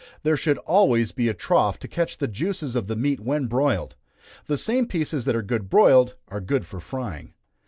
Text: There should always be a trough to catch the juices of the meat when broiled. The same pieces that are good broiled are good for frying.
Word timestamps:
There 0.23 0.35
should 0.35 0.57
always 0.57 1.11
be 1.11 1.29
a 1.29 1.33
trough 1.35 1.77
to 1.77 1.87
catch 1.87 2.17
the 2.17 2.27
juices 2.27 2.75
of 2.75 2.87
the 2.87 2.95
meat 2.95 3.19
when 3.19 3.45
broiled. 3.45 3.95
The 4.47 4.57
same 4.57 4.87
pieces 4.87 5.25
that 5.25 5.35
are 5.35 5.43
good 5.43 5.69
broiled 5.69 6.15
are 6.27 6.41
good 6.41 6.65
for 6.65 6.79
frying. 6.79 7.35